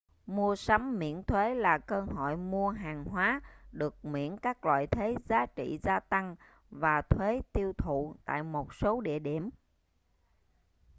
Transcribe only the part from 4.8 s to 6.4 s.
thuế giá trị gia tăng